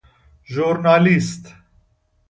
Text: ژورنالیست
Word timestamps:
ژورنالیست 0.53 1.53